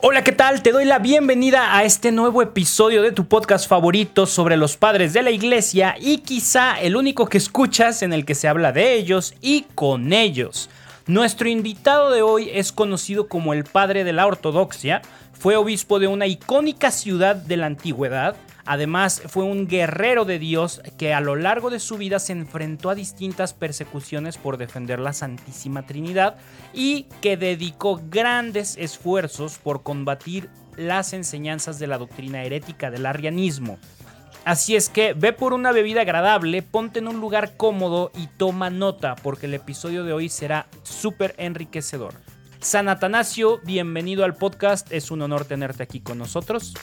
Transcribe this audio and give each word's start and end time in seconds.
Hola, 0.00 0.22
¿qué 0.22 0.30
tal? 0.30 0.62
Te 0.62 0.70
doy 0.70 0.84
la 0.84 1.00
bienvenida 1.00 1.76
a 1.76 1.82
este 1.82 2.12
nuevo 2.12 2.40
episodio 2.40 3.02
de 3.02 3.10
tu 3.10 3.26
podcast 3.26 3.68
favorito 3.68 4.26
sobre 4.26 4.56
los 4.56 4.76
padres 4.76 5.12
de 5.12 5.24
la 5.24 5.32
iglesia 5.32 5.96
y 6.00 6.18
quizá 6.18 6.80
el 6.80 6.94
único 6.94 7.26
que 7.26 7.38
escuchas 7.38 8.02
en 8.02 8.12
el 8.12 8.24
que 8.24 8.36
se 8.36 8.46
habla 8.46 8.70
de 8.70 8.94
ellos 8.94 9.34
y 9.40 9.62
con 9.74 10.12
ellos. 10.12 10.70
Nuestro 11.08 11.48
invitado 11.48 12.12
de 12.12 12.22
hoy 12.22 12.48
es 12.54 12.70
conocido 12.70 13.26
como 13.26 13.52
el 13.52 13.64
padre 13.64 14.04
de 14.04 14.12
la 14.12 14.28
ortodoxia, 14.28 15.02
fue 15.32 15.56
obispo 15.56 15.98
de 15.98 16.06
una 16.06 16.28
icónica 16.28 16.92
ciudad 16.92 17.34
de 17.34 17.56
la 17.56 17.66
antigüedad, 17.66 18.36
Además, 18.70 19.22
fue 19.24 19.44
un 19.44 19.66
guerrero 19.66 20.26
de 20.26 20.38
Dios 20.38 20.82
que 20.98 21.14
a 21.14 21.22
lo 21.22 21.36
largo 21.36 21.70
de 21.70 21.80
su 21.80 21.96
vida 21.96 22.18
se 22.18 22.34
enfrentó 22.34 22.90
a 22.90 22.94
distintas 22.94 23.54
persecuciones 23.54 24.36
por 24.36 24.58
defender 24.58 24.98
la 24.98 25.14
Santísima 25.14 25.86
Trinidad 25.86 26.36
y 26.74 27.04
que 27.22 27.38
dedicó 27.38 27.98
grandes 28.10 28.76
esfuerzos 28.76 29.56
por 29.56 29.82
combatir 29.82 30.50
las 30.76 31.14
enseñanzas 31.14 31.78
de 31.78 31.86
la 31.86 31.96
doctrina 31.96 32.44
herética 32.44 32.90
del 32.90 33.06
arrianismo. 33.06 33.78
Así 34.44 34.76
es 34.76 34.90
que 34.90 35.14
ve 35.14 35.32
por 35.32 35.54
una 35.54 35.72
bebida 35.72 36.02
agradable, 36.02 36.60
ponte 36.60 36.98
en 36.98 37.08
un 37.08 37.22
lugar 37.22 37.56
cómodo 37.56 38.12
y 38.14 38.26
toma 38.26 38.68
nota 38.68 39.16
porque 39.16 39.46
el 39.46 39.54
episodio 39.54 40.04
de 40.04 40.12
hoy 40.12 40.28
será 40.28 40.66
súper 40.82 41.34
enriquecedor. 41.38 42.12
San 42.60 42.90
Atanasio, 42.90 43.60
bienvenido 43.64 44.26
al 44.26 44.34
podcast, 44.34 44.92
es 44.92 45.10
un 45.10 45.22
honor 45.22 45.46
tenerte 45.46 45.84
aquí 45.84 46.00
con 46.00 46.18
nosotros. 46.18 46.74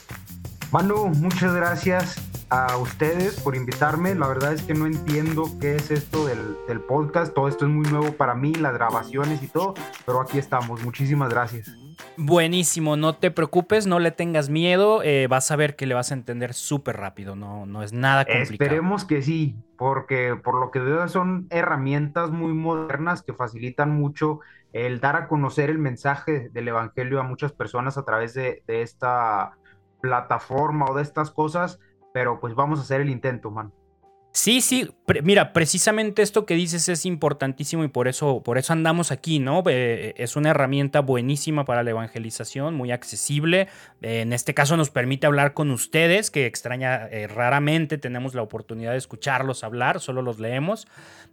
Manu, 0.76 1.08
muchas 1.08 1.56
gracias 1.56 2.18
a 2.50 2.76
ustedes 2.76 3.40
por 3.40 3.56
invitarme. 3.56 4.14
La 4.14 4.28
verdad 4.28 4.52
es 4.52 4.62
que 4.62 4.74
no 4.74 4.86
entiendo 4.88 5.46
qué 5.62 5.78
es 5.78 5.90
esto 5.90 6.26
del, 6.26 6.82
podcast. 6.82 7.34
Todo 7.34 7.48
esto 7.48 7.64
es 7.64 7.72
muy 7.72 7.90
nuevo 7.90 8.12
para 8.12 8.36
mí, 8.36 8.54
las 8.54 8.74
grabaciones 8.74 9.42
y 9.42 9.48
todo, 9.48 9.74
pero 10.06 10.20
aquí 10.20 10.38
estamos. 10.38 10.84
Muchísimas 10.84 11.30
gracias. 11.30 11.74
Buenísimo, 12.18 12.98
no 12.98 13.16
te 13.16 13.32
preocupes, 13.32 13.88
no 13.88 14.00
le 14.00 14.12
tengas 14.12 14.50
miedo, 14.50 15.02
eh, 15.02 15.28
vas 15.28 15.50
a 15.50 15.56
ver 15.56 15.78
que 15.78 15.86
le 15.86 15.94
vas 15.94 16.12
a 16.12 16.16
entender 16.16 16.54
súper 16.54 16.98
rápido, 16.98 17.38
no, 17.38 17.66
no 17.66 17.82
es 17.82 17.94
nada 17.94 18.26
complicado. 18.26 18.52
Esperemos 18.52 19.06
que 19.06 19.22
sí, 19.22 19.56
porque 19.78 20.36
por 20.36 20.60
lo 20.60 20.72
que 20.72 20.80
veo 20.80 21.08
son 21.08 21.48
herramientas 21.52 22.32
muy 22.32 22.54
modernas 22.54 23.24
que 23.24 23.32
facilitan 23.32 23.92
mucho 23.92 24.42
el 24.74 25.00
dar 25.00 25.16
a 25.16 25.30
conocer 25.30 25.70
el 25.70 25.78
mensaje 25.78 26.50
del 26.50 26.68
Evangelio 26.68 27.22
a 27.22 27.24
muchas 27.24 27.54
personas 27.54 27.98
a 27.98 28.04
través 28.04 28.34
de, 28.34 28.62
de 28.68 28.82
esta 28.82 29.54
plataforma 30.02 30.86
o 30.90 30.96
de 30.96 31.02
estas 31.02 31.32
cosas, 31.32 31.80
pero 32.14 32.40
pues 32.40 32.56
vamos 32.56 32.80
a 32.80 32.84
hacer 32.84 33.02
el 33.02 33.10
intento, 33.10 33.52
man. 33.52 33.74
Sí, 34.36 34.60
sí, 34.60 34.90
mira, 35.24 35.54
precisamente 35.54 36.22
esto 36.22 36.46
que 36.46 36.56
dices 36.56 36.90
es 36.90 37.06
importantísimo 37.06 37.86
y 37.86 37.88
por 37.88 38.10
eso, 38.10 38.44
por 38.44 38.58
eso 38.58 38.74
andamos 38.74 39.14
aquí, 39.14 39.40
¿no? 39.40 39.64
es 39.66 40.36
una 40.36 40.50
herramienta 40.50 41.00
buenísima 41.00 41.64
para 41.64 41.84
la 41.84 41.92
evangelización, 41.92 42.76
muy 42.76 42.92
accesible. 42.92 43.70
en 44.02 44.34
este 44.34 44.54
caso 44.54 44.76
nos 44.76 44.90
permite 44.90 45.26
hablar 45.26 45.54
con 45.54 45.72
ustedes, 45.72 46.32
que 46.32 46.48
extraña, 46.48 47.08
eh, 47.08 47.28
raramente 47.28 47.98
tenemos 47.98 48.36
la 48.36 48.42
oportunidad 48.42 48.92
de 48.92 48.98
escucharlos 48.98 49.64
hablar, 49.64 50.02
solo 50.02 50.22
los 50.22 50.38
leemos. 50.38 50.86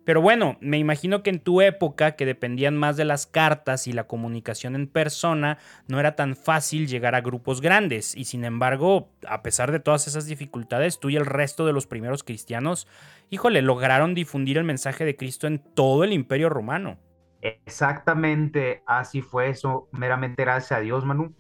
Pero 0.05 0.21
bueno, 0.21 0.57
me 0.61 0.79
imagino 0.79 1.23
que 1.25 1.31
en 1.31 1.41
tu 1.41 1.61
época, 1.61 2.17
que 2.17 2.27
dependían 2.27 2.77
más 2.77 2.97
de 2.97 3.05
las 3.05 3.27
cartas 3.27 3.87
y 3.87 3.93
la 3.93 4.07
comunicación 4.07 4.75
en 4.75 4.87
persona, 4.89 5.59
no 5.87 6.01
era 6.01 6.17
tan 6.17 6.35
fácil 6.35 6.89
llegar 6.89 7.15
a 7.15 7.21
grupos 7.21 7.61
grandes. 7.61 8.17
Y 8.17 8.25
sin 8.25 8.45
embargo, 8.45 9.11
a 9.27 9.43
pesar 9.43 9.71
de 9.71 9.81
todas 9.81 10.09
esas 10.09 10.27
dificultades, 10.27 10.99
tú 10.99 11.11
y 11.11 11.17
el 11.17 11.27
resto 11.27 11.67
de 11.67 11.73
los 11.73 11.87
primeros 11.87 12.25
cristianos, 12.25 12.89
híjole, 13.31 13.63
lograron 13.63 14.15
difundir 14.15 14.59
el 14.59 14.65
mensaje 14.65 15.05
de 15.05 15.17
Cristo 15.17 15.47
en 15.47 15.59
todo 15.59 16.05
el 16.05 16.13
imperio 16.13 16.49
romano. 16.49 16.99
Exactamente, 17.41 18.83
así 18.87 19.21
fue 19.21 19.49
eso, 19.49 19.89
meramente 19.93 20.43
gracias 20.43 20.79
a 20.79 20.81
Dios, 20.81 21.05
Manu. 21.05 21.35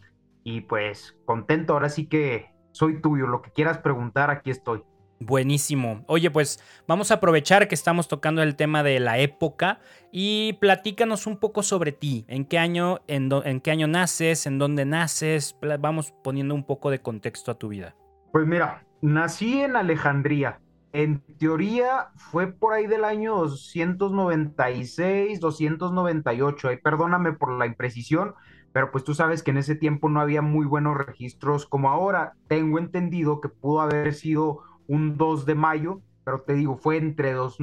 Y 0.44 0.62
pues 0.62 1.16
contento, 1.24 1.74
ahora 1.74 1.88
sí 1.88 2.06
que 2.06 2.50
soy 2.72 3.00
tuyo, 3.00 3.26
lo 3.26 3.42
que 3.42 3.50
quieras 3.50 3.78
preguntar, 3.78 4.30
aquí 4.30 4.50
estoy. 4.50 4.82
Buenísimo. 5.20 6.02
Oye, 6.08 6.30
pues 6.32 6.58
vamos 6.88 7.10
a 7.10 7.14
aprovechar 7.14 7.68
que 7.68 7.76
estamos 7.76 8.08
tocando 8.08 8.42
el 8.42 8.56
tema 8.56 8.82
de 8.82 8.98
la 8.98 9.18
época 9.18 9.78
y 10.10 10.54
platícanos 10.54 11.28
un 11.28 11.36
poco 11.36 11.62
sobre 11.62 11.92
ti. 11.92 12.24
¿En 12.26 12.44
qué 12.44 12.58
año, 12.58 13.02
en, 13.06 13.60
qué 13.60 13.70
año 13.70 13.86
naces? 13.86 14.46
¿En 14.46 14.58
dónde 14.58 14.84
naces? 14.84 15.56
Vamos 15.78 16.12
poniendo 16.24 16.56
un 16.56 16.64
poco 16.64 16.90
de 16.90 17.00
contexto 17.00 17.52
a 17.52 17.54
tu 17.58 17.68
vida. 17.68 17.94
Pues 18.32 18.46
mira, 18.46 18.84
nací 19.00 19.60
en 19.60 19.76
Alejandría. 19.76 20.58
En 20.92 21.20
teoría 21.38 22.10
fue 22.16 22.52
por 22.52 22.74
ahí 22.74 22.86
del 22.86 23.04
año 23.04 23.34
296, 23.36 25.40
298. 25.40 26.68
Ay, 26.68 26.76
perdóname 26.76 27.32
por 27.32 27.58
la 27.58 27.66
imprecisión, 27.66 28.34
pero 28.72 28.90
pues 28.90 29.02
tú 29.02 29.14
sabes 29.14 29.42
que 29.42 29.52
en 29.52 29.56
ese 29.56 29.74
tiempo 29.74 30.10
no 30.10 30.20
había 30.20 30.42
muy 30.42 30.66
buenos 30.66 30.98
registros 30.98 31.64
como 31.64 31.88
ahora. 31.88 32.34
Tengo 32.46 32.78
entendido 32.78 33.40
que 33.40 33.48
pudo 33.48 33.80
haber 33.80 34.12
sido 34.12 34.60
un 34.86 35.16
2 35.16 35.46
de 35.46 35.54
mayo, 35.54 36.02
pero 36.24 36.42
te 36.42 36.54
digo, 36.54 36.76
fue 36.76 36.98
entre 36.98 37.32
dos, 37.32 37.56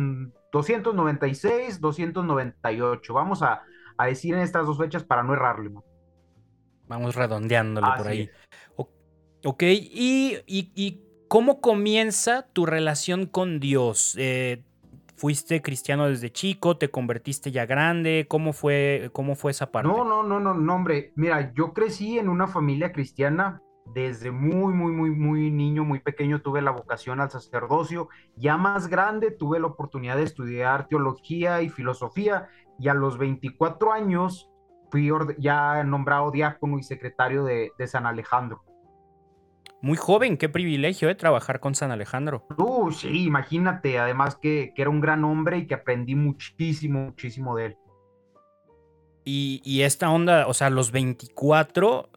296, 0.52 1.80
298. 1.80 3.14
Vamos 3.14 3.44
a, 3.44 3.62
decir 4.06 4.34
en 4.34 4.42
estas 4.42 4.66
dos 4.66 4.78
fechas 4.78 5.04
para 5.04 5.24
no 5.24 5.34
errarle. 5.34 5.72
Vamos 6.88 7.16
redondeándolo 7.16 7.88
por 7.96 8.08
ahí. 8.08 8.30
ok, 9.46 9.64
¿Y, 9.64 10.38
y, 10.48 11.04
cómo 11.30 11.62
comienza 11.62 12.48
tu 12.52 12.66
relación 12.66 13.26
con 13.26 13.62
Dios? 13.62 14.16
Eh, 14.18 14.62
¿Fuiste 15.16 15.62
cristiano 15.62 16.08
desde 16.08 16.32
chico? 16.32 16.78
¿Te 16.78 16.90
convertiste 16.90 17.52
ya 17.52 17.66
grande? 17.66 18.26
¿Cómo 18.28 18.54
fue, 18.54 19.10
cómo 19.14 19.36
fue 19.36 19.52
esa 19.52 19.72
parte? 19.72 19.88
No, 19.88 20.04
no, 20.04 20.24
no, 20.24 20.40
no, 20.40 20.54
no, 20.54 20.76
hombre. 20.76 21.12
Mira, 21.16 21.54
yo 21.54 21.74
crecí 21.74 22.18
en 22.18 22.30
una 22.30 22.48
familia 22.48 22.92
cristiana 22.92 23.62
desde 23.94 24.32
muy, 24.32 24.74
muy, 24.74 24.92
muy, 24.92 25.12
muy 25.12 25.52
niño, 25.52 25.84
muy 25.84 26.00
pequeño, 26.00 26.42
tuve 26.42 26.62
la 26.62 26.72
vocación 26.72 27.20
al 27.20 27.32
sacerdocio. 27.32 28.10
Ya 28.36 28.58
más 28.58 28.88
grande, 28.88 29.32
tuve 29.32 29.60
la 29.60 29.68
oportunidad 29.68 30.18
de 30.18 30.24
estudiar 30.24 30.88
teología 30.88 31.62
y 31.62 31.70
filosofía. 31.70 32.48
Y 32.80 32.88
a 32.88 32.94
los 32.94 33.18
24 33.18 33.92
años 33.92 34.50
fui 34.90 35.12
ya 35.38 35.84
nombrado 35.84 36.32
diácono 36.32 36.80
y 36.80 36.84
secretario 36.84 37.44
de, 37.44 37.72
San 37.88 38.06
Alejandro. 38.06 38.64
Muy 39.82 39.96
joven, 39.96 40.38
qué 40.38 40.50
privilegio, 40.50 41.10
¿eh? 41.10 41.16
Trabajar 41.16 41.62
con 41.62 41.74
San 41.74 41.92
Alejandro. 41.92 42.46
Uh, 42.58 42.92
sí, 42.92 43.24
imagínate, 43.24 43.98
además 43.98 44.36
que, 44.36 44.74
que 44.76 44.82
era 44.82 44.92
un 44.92 45.00
gran 45.00 45.24
hombre 45.24 45.60
y 45.60 45.68
que 45.68 45.74
aprendí 45.74 46.16
muchísimo, 46.16 47.06
muchísimo 47.06 47.56
de 47.56 47.68
él. 47.68 47.78
Y, 49.26 49.82
esta 49.82 50.10
onda, 50.10 50.48
o 50.48 50.54
sea, 50.56 50.72
los 50.72 50.92
24, 50.92 52.10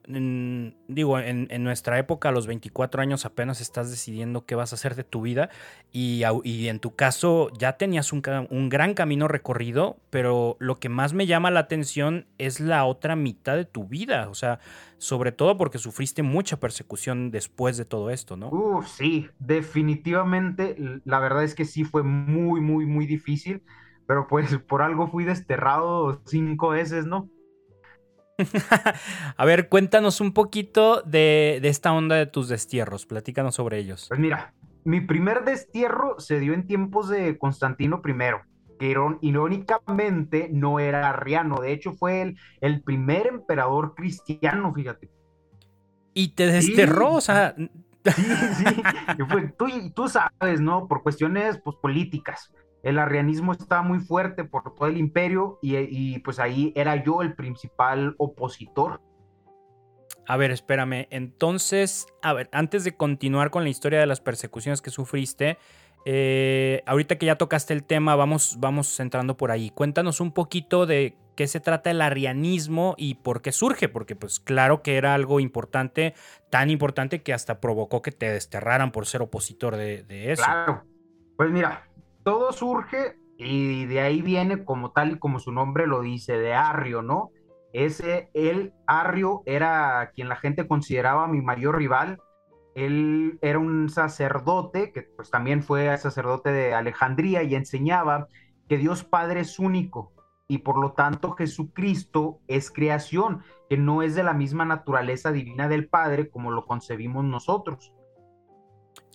digo, 0.88 1.18
en, 1.18 1.64
nuestra 1.64 1.98
época, 1.98 2.30
a 2.30 2.32
los 2.32 2.46
24 2.46 3.02
años 3.02 3.26
apenas 3.26 3.60
estás 3.60 3.90
decidiendo 3.90 4.46
qué 4.46 4.54
vas 4.54 4.72
a 4.72 4.76
hacer 4.76 4.94
de 4.94 5.04
tu 5.04 5.20
vida 5.20 5.50
y, 5.92 6.22
en 6.22 6.78
tu 6.78 6.94
caso 6.94 7.50
ya 7.58 7.76
tenías 7.76 8.12
un, 8.12 8.22
un, 8.48 8.68
gran 8.70 8.94
camino 8.94 9.28
recorrido, 9.28 9.98
pero 10.08 10.56
lo 10.58 10.78
que 10.78 10.88
más 10.88 11.12
me 11.12 11.26
llama 11.26 11.50
la 11.50 11.60
atención 11.60 12.26
es 12.38 12.60
la 12.60 12.84
otra 12.84 13.14
mitad 13.14 13.56
de 13.56 13.66
tu 13.66 13.86
vida, 13.86 14.28
o 14.30 14.34
sea, 14.34 14.58
sobre 14.96 15.32
todo 15.32 15.58
porque 15.58 15.78
sufriste 15.78 16.22
mucha 16.22 16.60
persecución 16.60 17.30
después 17.30 17.76
de 17.76 17.84
todo 17.84 18.08
esto, 18.10 18.36
¿no? 18.36 18.48
Uf, 18.48 18.88
sí, 18.88 19.28
definitivamente, 19.38 20.76
la 21.04 21.18
verdad 21.18 21.44
es 21.44 21.54
que 21.54 21.64
sí 21.66 21.84
fue 21.84 22.04
muy, 22.04 22.60
muy, 22.60 22.86
muy 22.86 23.06
difícil 23.06 23.62
pero 24.12 24.28
pues 24.28 24.58
por 24.68 24.82
algo 24.82 25.08
fui 25.08 25.24
desterrado 25.24 26.20
cinco 26.26 26.68
veces, 26.68 27.06
¿no? 27.06 27.30
a 29.38 29.44
ver, 29.46 29.70
cuéntanos 29.70 30.20
un 30.20 30.34
poquito 30.34 31.00
de, 31.00 31.58
esta 31.62 31.94
onda 31.94 32.16
de 32.16 32.26
tus 32.26 32.50
destierros, 32.50 33.06
platícanos 33.06 33.54
sobre 33.54 33.78
ellos. 33.78 34.04
Pues 34.08 34.20
mira, 34.20 34.52
mi 34.84 35.00
primer 35.00 35.44
destierro 35.44 36.20
se 36.20 36.40
dio 36.40 36.52
en 36.52 36.66
tiempos 36.66 37.08
de 37.08 37.38
Constantino 37.38 38.02
I, 38.04 38.78
que 38.78 38.94
irónicamente 39.22 40.50
no 40.52 40.78
era 40.78 41.08
arriano, 41.08 41.62
de 41.62 41.72
hecho 41.72 41.94
fue 41.94 42.20
el, 42.20 42.38
el 42.60 42.82
primer 42.82 43.28
emperador 43.28 43.94
cristiano, 43.94 44.74
fíjate. 44.74 45.08
Y 46.12 46.34
te 46.34 46.48
desterró, 46.48 47.14
o 47.14 47.20
sea... 47.22 47.54
Sí, 47.56 48.22
sí, 48.56 48.82
tú, 49.56 49.68
tú 49.94 50.08
sabes, 50.08 50.60
¿no? 50.60 50.86
Por 50.86 51.02
cuestiones 51.02 51.58
pues, 51.64 51.76
políticas 51.80 52.52
el 52.82 52.98
arrianismo 52.98 53.52
estaba 53.52 53.82
muy 53.82 54.00
fuerte 54.00 54.44
por 54.44 54.74
todo 54.74 54.88
el 54.88 54.96
imperio 54.96 55.58
y, 55.62 56.18
pues 56.20 56.38
ahí 56.38 56.72
era 56.74 57.02
yo 57.02 57.22
el 57.22 57.34
principal 57.34 58.14
opositor. 58.18 59.00
A 60.26 60.36
ver, 60.36 60.50
espérame. 60.50 61.06
Entonces, 61.10 62.06
a 62.22 62.32
ver, 62.32 62.48
antes 62.52 62.84
de 62.84 62.96
continuar 62.96 63.50
con 63.50 63.64
la 63.64 63.70
historia 63.70 64.00
de 64.00 64.06
las 64.06 64.20
persecuciones 64.20 64.82
que 64.82 64.90
sufriste, 64.90 65.58
eh, 66.04 66.82
ahorita 66.86 67.16
que 67.16 67.26
ya 67.26 67.36
tocaste 67.36 67.72
el 67.72 67.84
tema, 67.84 68.16
vamos, 68.16 68.56
vamos 68.58 68.98
entrando 69.00 69.36
por 69.36 69.50
ahí. 69.50 69.70
Cuéntanos 69.70 70.20
un 70.20 70.32
poquito 70.32 70.86
de 70.86 71.16
qué 71.36 71.46
se 71.46 71.60
trata 71.60 71.90
el 71.90 72.00
arrianismo 72.00 72.94
y 72.98 73.14
por 73.14 73.42
qué 73.42 73.52
surge, 73.52 73.88
porque 73.88 74.16
pues 74.16 74.40
claro 74.40 74.82
que 74.82 74.96
era 74.96 75.14
algo 75.14 75.40
importante, 75.40 76.14
tan 76.50 76.70
importante 76.70 77.22
que 77.22 77.32
hasta 77.32 77.60
provocó 77.60 78.02
que 78.02 78.12
te 78.12 78.30
desterraran 78.30 78.90
por 78.92 79.06
ser 79.06 79.22
opositor 79.22 79.76
de, 79.76 80.02
de 80.02 80.32
eso. 80.32 80.42
Claro. 80.44 80.84
Pues 81.36 81.50
mira, 81.50 81.88
todo 82.22 82.52
surge 82.52 83.16
y 83.36 83.86
de 83.86 84.00
ahí 84.00 84.22
viene 84.22 84.64
como 84.64 84.92
tal 84.92 85.12
y 85.12 85.18
como 85.18 85.38
su 85.38 85.52
nombre 85.52 85.86
lo 85.86 86.00
dice, 86.00 86.38
de 86.38 86.54
Arrio, 86.54 87.02
¿no? 87.02 87.30
Ese, 87.72 88.30
él, 88.34 88.72
Arrio, 88.86 89.42
era 89.46 90.12
quien 90.14 90.28
la 90.28 90.36
gente 90.36 90.68
consideraba 90.68 91.26
mi 91.26 91.40
mayor 91.40 91.78
rival. 91.78 92.20
Él 92.74 93.38
era 93.42 93.58
un 93.58 93.88
sacerdote, 93.88 94.92
que 94.92 95.02
pues 95.02 95.30
también 95.30 95.62
fue 95.62 95.96
sacerdote 95.98 96.52
de 96.52 96.74
Alejandría 96.74 97.42
y 97.42 97.54
enseñaba 97.54 98.28
que 98.68 98.78
Dios 98.78 99.04
Padre 99.04 99.40
es 99.40 99.58
único 99.58 100.12
y 100.48 100.58
por 100.58 100.78
lo 100.78 100.92
tanto 100.92 101.32
Jesucristo 101.32 102.40
es 102.46 102.70
creación, 102.70 103.42
que 103.70 103.78
no 103.78 104.02
es 104.02 104.14
de 104.14 104.22
la 104.22 104.34
misma 104.34 104.66
naturaleza 104.66 105.32
divina 105.32 105.66
del 105.66 105.88
Padre 105.88 106.28
como 106.28 106.50
lo 106.50 106.66
concebimos 106.66 107.24
nosotros. 107.24 107.94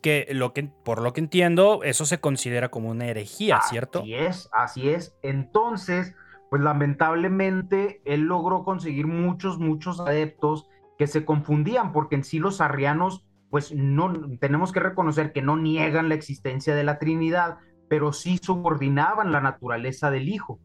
Que, 0.01 0.27
lo 0.31 0.53
que 0.53 0.63
por 0.63 1.01
lo 1.01 1.13
que 1.13 1.21
entiendo, 1.21 1.81
eso 1.83 2.05
se 2.05 2.19
considera 2.19 2.69
como 2.69 2.89
una 2.89 3.07
herejía, 3.07 3.61
¿cierto? 3.61 3.99
Así 3.99 4.13
es, 4.13 4.49
así 4.53 4.89
es. 4.89 5.17
Entonces, 5.23 6.15
pues 6.49 6.61
lamentablemente 6.61 8.01
él 8.05 8.21
logró 8.21 8.63
conseguir 8.63 9.07
muchos, 9.07 9.59
muchos 9.59 9.99
adeptos 9.99 10.67
que 10.97 11.07
se 11.07 11.25
confundían, 11.25 11.91
porque 11.91 12.15
en 12.15 12.23
sí 12.23 12.39
los 12.39 12.61
arrianos, 12.61 13.25
pues 13.49 13.73
no, 13.73 14.13
tenemos 14.39 14.71
que 14.71 14.79
reconocer 14.79 15.31
que 15.33 15.41
no 15.41 15.57
niegan 15.57 16.09
la 16.09 16.15
existencia 16.15 16.75
de 16.75 16.83
la 16.83 16.99
Trinidad, 16.99 17.57
pero 17.89 18.13
sí 18.13 18.39
subordinaban 18.41 19.31
la 19.31 19.41
naturaleza 19.41 20.11
del 20.11 20.29
Hijo. 20.29 20.59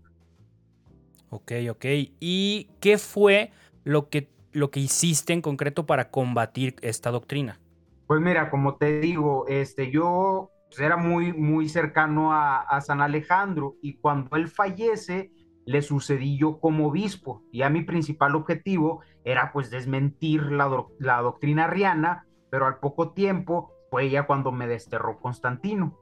Ok, 1.30 1.52
ok. 1.70 1.84
¿Y 2.20 2.68
qué 2.80 2.98
fue 2.98 3.52
lo 3.84 4.08
que, 4.08 4.28
lo 4.52 4.70
que 4.70 4.80
hiciste 4.80 5.32
en 5.32 5.42
concreto 5.42 5.86
para 5.86 6.10
combatir 6.10 6.76
esta 6.82 7.10
doctrina? 7.10 7.58
Pues 8.06 8.20
mira, 8.20 8.50
como 8.50 8.76
te 8.76 9.00
digo, 9.00 9.46
este, 9.48 9.90
yo 9.90 10.50
pues, 10.68 10.80
era 10.80 10.96
muy, 10.96 11.32
muy 11.32 11.68
cercano 11.68 12.32
a, 12.32 12.80
San 12.80 13.00
Alejandro 13.00 13.76
y 13.82 13.94
cuando 13.94 14.36
él 14.36 14.48
fallece, 14.48 15.30
le 15.64 15.82
sucedí 15.82 16.38
yo 16.38 16.58
como 16.60 16.88
obispo. 16.88 17.42
Y 17.52 17.62
a 17.62 17.70
mi 17.70 17.82
principal 17.82 18.34
objetivo 18.34 19.00
era 19.24 19.52
pues 19.52 19.70
desmentir 19.70 20.50
la, 20.50 20.68
la 20.98 21.20
doctrina 21.20 21.64
arriana, 21.64 22.26
pero 22.50 22.66
al 22.66 22.78
poco 22.78 23.12
tiempo 23.12 23.72
fue 23.90 24.10
ya 24.10 24.26
cuando 24.26 24.50
me 24.50 24.66
desterró 24.66 25.20
Constantino. 25.20 25.98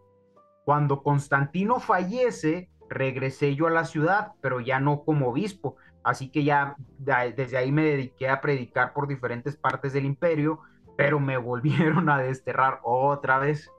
Cuando 0.64 1.02
Constantino 1.02 1.80
fallece, 1.80 2.70
regresé 2.88 3.56
yo 3.56 3.66
a 3.66 3.70
la 3.70 3.84
ciudad, 3.84 4.32
pero 4.40 4.60
ya 4.60 4.78
no 4.78 5.04
como 5.04 5.28
obispo. 5.28 5.76
Así 6.02 6.30
que 6.30 6.44
ya 6.44 6.76
desde 6.98 7.56
ahí 7.56 7.72
me 7.72 7.82
dediqué 7.82 8.28
a 8.28 8.40
predicar 8.40 8.92
por 8.92 9.06
diferentes 9.06 9.56
partes 9.56 9.92
del 9.92 10.06
imperio, 10.06 10.60
pero 11.00 11.18
me 11.18 11.38
volvieron 11.38 12.10
a 12.10 12.18
desterrar 12.18 12.80
otra 12.82 13.38
vez. 13.38 13.72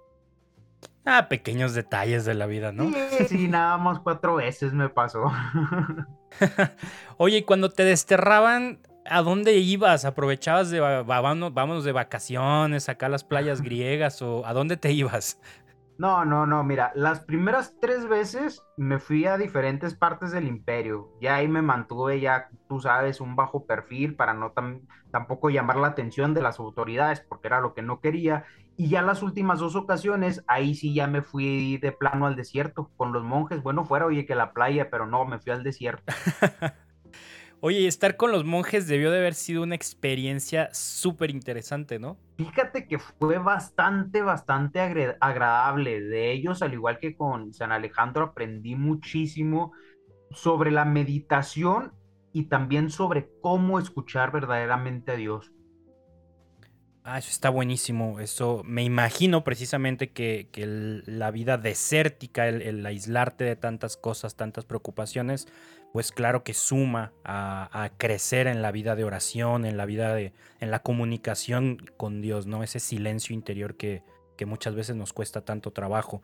Ah, 1.06 1.28
pequeños 1.30 1.76
detalles 1.76 2.26
de 2.26 2.34
la 2.34 2.48
vida, 2.48 2.72
¿no? 2.72 2.92
Sí, 3.28 3.48
nada 3.48 3.78
más 3.78 4.00
cuatro 4.00 4.36
veces 4.36 4.74
me 4.74 4.90
pasó. 4.90 5.32
Oye, 7.18 7.38
y 7.38 7.42
cuando 7.44 7.70
te 7.70 7.86
desterraban, 7.86 8.80
¿a 9.06 9.22
dónde 9.22 9.54
ibas? 9.58 10.04
¿Aprovechabas 10.04 10.72
de 10.72 10.80
vámonos, 10.80 11.84
de 11.84 11.92
vacaciones, 11.92 12.90
acá 12.90 13.06
a 13.06 13.10
las 13.10 13.24
playas 13.24 13.62
griegas 13.62 14.24
o 14.24 14.44
a 14.44 14.54
dónde 14.54 14.78
te 14.78 14.92
ibas? 14.92 15.40
No, 16.02 16.26
no, 16.26 16.48
no, 16.48 16.64
mira, 16.64 16.92
las 16.96 17.20
primeras 17.20 17.76
tres 17.80 18.08
veces 18.08 18.64
me 18.76 18.98
fui 18.98 19.28
a 19.28 19.38
diferentes 19.38 19.94
partes 19.94 20.32
del 20.32 20.48
imperio. 20.48 21.10
Ya 21.22 21.36
ahí 21.36 21.48
me 21.48 21.62
mantuve, 21.62 22.20
ya 22.20 22.50
tú 22.68 22.80
sabes, 22.80 23.22
un 23.22 23.36
bajo 23.36 23.68
perfil 23.68 24.16
para 24.16 24.34
no 24.34 24.52
tampoco 25.12 25.52
llamar 25.52 25.76
la 25.78 25.90
atención 25.90 26.34
de 26.34 26.42
las 26.42 26.58
autoridades, 26.60 27.22
porque 27.22 27.50
era 27.50 27.62
lo 27.62 27.76
que 27.76 27.84
no 27.84 28.00
quería. 28.00 28.46
Y 28.76 28.90
ya 28.90 29.04
las 29.04 29.22
últimas 29.22 29.60
dos 29.60 29.76
ocasiones, 29.76 30.44
ahí 30.48 30.74
sí 30.74 30.96
ya 30.96 31.06
me 31.06 31.22
fui 31.22 31.78
de 31.78 31.92
plano 31.92 32.26
al 32.26 32.36
desierto 32.36 32.90
con 32.98 33.14
los 33.14 33.24
monjes. 33.24 33.62
Bueno, 33.62 33.86
fuera, 33.86 34.08
oye, 34.08 34.26
que 34.26 34.34
la 34.34 34.54
playa, 34.54 34.90
pero 34.90 35.06
no, 35.06 35.26
me 35.26 35.38
fui 35.38 35.52
al 35.52 35.62
desierto. 35.64 36.12
Oye, 37.64 37.86
estar 37.86 38.18
con 38.18 38.32
los 38.32 38.44
monjes 38.44 38.88
debió 38.88 39.12
de 39.12 39.20
haber 39.20 39.36
sido 39.36 39.62
una 39.62 39.76
experiencia 39.76 40.74
súper 40.74 41.30
interesante, 41.30 42.00
¿no? 42.00 42.18
Fíjate 42.38 42.88
que 42.88 42.98
fue 42.98 43.38
bastante, 43.38 44.24
bastante 44.24 44.80
agradable. 44.80 46.02
De 46.02 46.32
ellos, 46.32 46.64
al 46.64 46.74
igual 46.74 46.98
que 46.98 47.16
con 47.16 47.54
San 47.54 47.72
Alejandro, 47.72 48.24
aprendí 48.24 48.74
muchísimo 48.74 49.74
sobre 50.32 50.72
la 50.72 50.86
meditación 50.86 51.94
y 52.34 52.46
también 52.46 52.90
sobre 52.90 53.30
cómo 53.42 53.78
escuchar 53.78 54.32
verdaderamente 54.32 55.12
a 55.12 55.16
Dios. 55.16 55.52
Ah, 57.04 57.18
eso 57.18 57.32
está 57.32 57.50
buenísimo. 57.50 58.20
Eso 58.20 58.62
me 58.64 58.84
imagino 58.84 59.44
precisamente 59.44 60.12
que, 60.12 60.50
la 61.06 61.32
vida 61.32 61.58
desértica, 61.58 62.48
el, 62.48 62.86
aislarte 62.86 63.44
de 63.44 63.56
tantas 63.56 63.98
cosas, 63.98 64.36
tantas 64.36 64.66
preocupaciones, 64.66 65.48
pues 65.92 66.12
claro 66.12 66.44
que 66.44 66.54
suma 66.54 67.12
a, 67.24 67.92
crecer 67.98 68.48
en 68.48 68.62
la 68.62 68.72
vida 68.72 68.96
de 68.96 69.04
oración, 69.04 69.66
en 69.66 69.78
la 69.78 69.86
vida 69.86 70.14
de, 70.14 70.34
en 70.60 70.72
la 70.72 70.80
comunicación 70.80 71.78
con 71.98 72.22
Dios, 72.22 72.48
¿no? 72.48 72.64
Ese 72.64 72.80
silencio 72.80 73.34
interior 73.34 73.76
que, 73.76 74.04
muchas 74.44 74.74
veces 74.74 74.96
nos 74.96 75.14
cuesta 75.14 75.42
tanto 75.46 75.70
trabajo. 75.70 76.24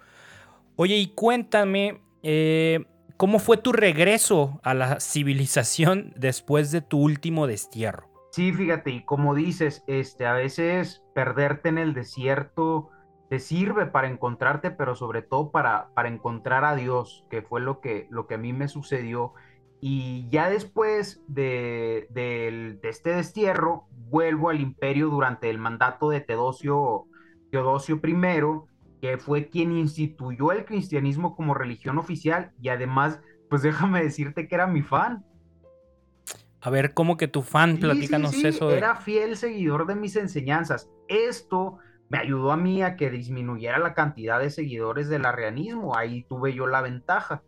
Oye, 0.75 0.95
y 0.95 1.09
cuéntame, 1.09 2.01
eh, 2.23 2.83
¿cómo 3.15 3.37
fue 3.37 3.57
tu 3.57 3.71
regreso 3.71 4.59
a 4.63 4.73
la 4.73 4.99
civilización 4.99 6.13
después 6.15 6.71
de 6.71 6.81
tu 6.81 6.97
último 6.97 7.45
destierro? 7.45 8.09
Sí, 8.31 8.51
fíjate, 8.53 8.89
y 8.89 9.03
como 9.03 9.35
dices, 9.35 9.83
este, 9.85 10.25
a 10.25 10.33
veces 10.33 11.03
perderte 11.13 11.69
en 11.69 11.77
el 11.77 11.93
desierto 11.93 12.89
te 13.29 13.39
sirve 13.39 13.85
para 13.85 14.07
encontrarte, 14.07 14.71
pero 14.71 14.95
sobre 14.95 15.21
todo 15.21 15.51
para, 15.51 15.89
para 15.93 16.09
encontrar 16.09 16.63
a 16.65 16.75
Dios, 16.75 17.25
que 17.29 17.41
fue 17.41 17.61
lo 17.61 17.81
que, 17.81 18.07
lo 18.09 18.25
que 18.25 18.35
a 18.35 18.37
mí 18.37 18.53
me 18.53 18.67
sucedió 18.67 19.33
y 19.79 20.27
ya 20.29 20.49
después 20.49 21.21
de, 21.27 22.07
este 22.83 23.11
destierro, 23.11 23.87
vuelvo 24.09 24.49
al 24.49 24.59
imperio 24.59 25.09
durante 25.09 25.49
el 25.49 25.59
mandato 25.59 26.09
de 26.09 26.21
Teodosio, 26.21 27.05
Teodosio 27.51 27.99
I, 28.03 28.99
que 29.01 29.17
fue 29.17 29.49
quien 29.49 29.71
instituyó 29.71 30.51
el 30.51 30.65
cristianismo 30.65 31.35
como 31.35 31.53
religión 31.53 31.99
oficial 31.99 32.51
y 32.59 32.69
además, 32.69 33.19
pues 33.49 33.61
déjame 33.61 34.01
decirte 34.01 34.47
que 34.47 34.55
era 34.55 34.65
mi 34.65 34.81
fan. 34.81 35.23
A 36.61 36.69
ver, 36.71 36.93
¿cómo 36.95 37.15
que 37.15 37.27
tu 37.27 37.43
fan? 37.43 37.77
Platícanos 37.77 38.33
eso. 38.43 38.71
Era 38.71 38.95
fiel 38.95 39.37
seguidor 39.37 39.85
de 39.85 39.95
mis 39.95 40.15
enseñanzas. 40.15 40.89
Esto 41.07 41.77
me 42.09 42.17
ayudó 42.17 42.51
a 42.51 42.57
mí 42.57 42.81
a 42.81 42.95
que 42.95 43.11
disminuyera 43.11 43.77
la 43.77 43.93
cantidad 43.93 44.39
de 44.39 44.49
seguidores 44.49 45.07
del 45.07 45.25
arrianismo. 45.25 45.95
Ahí 45.95 46.23
tuve 46.23 46.53
yo 46.53 46.65
la 46.65 46.81
ventaja. 46.81 47.43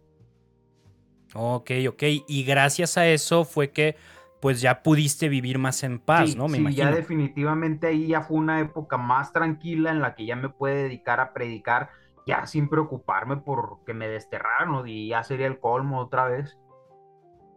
Ok, 1.33 1.71
ok. 1.87 2.03
Y 2.27 2.43
gracias 2.43 2.97
a 2.97 3.07
eso 3.07 3.45
fue 3.45 3.71
que 3.71 3.95
pues 4.39 4.61
ya 4.61 4.83
pudiste 4.83 5.27
vivir 5.27 5.57
más 5.57 5.83
en 5.83 5.99
paz, 5.99 6.35
¿no? 6.35 6.47
Me 6.47 6.57
sí, 6.57 6.75
ya 6.75 6.91
definitivamente 6.91 7.87
ahí 7.87 8.07
ya 8.07 8.21
fue 8.21 8.37
una 8.37 8.61
época 8.61 8.97
más 8.97 9.33
tranquila 9.33 9.91
en 9.91 9.99
la 9.99 10.15
que 10.15 10.25
ya 10.25 10.35
me 10.35 10.49
puede 10.49 10.83
dedicar 10.83 11.19
a 11.19 11.33
predicar 11.33 11.89
ya 12.25 12.45
sin 12.45 12.69
preocuparme 12.69 13.37
por 13.37 13.79
que 13.85 13.93
me 13.93 14.07
desterraron 14.07 14.87
y 14.87 15.09
ya 15.09 15.23
sería 15.23 15.47
el 15.47 15.59
colmo 15.59 15.99
otra 15.99 16.25
vez. 16.25 16.57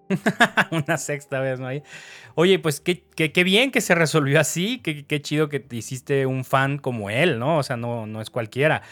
una 0.70 0.99
sexta 0.99 1.40
vez, 1.40 1.61
¿no? 1.61 1.68
Oye, 2.35 2.58
pues 2.58 2.80
qué, 2.80 3.04
qué, 3.14 3.44
bien 3.44 3.70
que 3.70 3.80
se 3.80 3.94
resolvió 3.94 4.40
así, 4.40 4.80
qué, 4.80 5.06
qué, 5.06 5.23
chido 5.23 5.49
que 5.49 5.61
te 5.61 5.76
hiciste 5.76 6.26
un 6.26 6.44
fan 6.44 6.78
como 6.78 7.11
él, 7.11 7.38
¿no? 7.38 7.58
O 7.58 7.62
sea, 7.62 7.76
no, 7.76 8.06
no 8.06 8.20
es 8.20 8.30
cualquiera. 8.30 8.82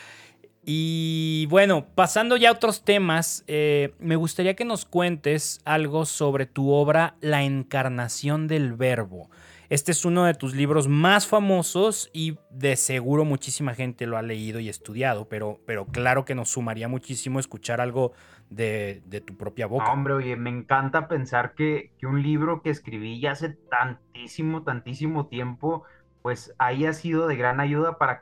Y 0.62 1.46
bueno, 1.48 1.86
pasando 1.94 2.36
ya 2.36 2.50
a 2.50 2.52
otros 2.52 2.84
temas, 2.84 3.44
eh, 3.46 3.94
me 3.98 4.16
gustaría 4.16 4.54
que 4.54 4.64
nos 4.64 4.84
cuentes 4.84 5.60
algo 5.64 6.04
sobre 6.04 6.46
tu 6.46 6.70
obra 6.70 7.16
La 7.20 7.42
encarnación 7.42 8.46
del 8.46 8.74
verbo. 8.74 9.30
Este 9.70 9.92
es 9.92 10.04
uno 10.04 10.24
de 10.24 10.34
tus 10.34 10.54
libros 10.54 10.88
más 10.88 11.28
famosos 11.28 12.10
y 12.12 12.36
de 12.50 12.74
seguro 12.74 13.24
muchísima 13.24 13.72
gente 13.74 14.04
lo 14.04 14.18
ha 14.18 14.22
leído 14.22 14.58
y 14.58 14.68
estudiado, 14.68 15.28
pero, 15.28 15.60
pero 15.64 15.86
claro 15.86 16.24
que 16.24 16.34
nos 16.34 16.50
sumaría 16.50 16.88
muchísimo 16.88 17.38
escuchar 17.38 17.80
algo 17.80 18.12
de, 18.50 19.00
tu 19.24 19.36
propia 19.36 19.66
boca. 19.66 19.92
hombre, 19.92 20.14
oye, 20.14 20.34
me 20.34 20.50
encanta 20.50 21.06
pensar 21.06 21.54
que, 21.54 21.92
que 21.98 22.06
un 22.08 22.20
libro 22.20 22.62
que 22.62 22.70
escribí 22.70 23.20
ya 23.20 23.30
hace 23.30 23.50
tantísimo, 23.50 24.64
tantísimo 24.64 25.26
tiempo, 25.26 25.84
pues 26.22 26.54
haya 26.58 26.92
sido 26.92 27.26
de 27.26 27.36
gran 27.36 27.60
ayuda 27.60 27.98
para, 27.98 28.20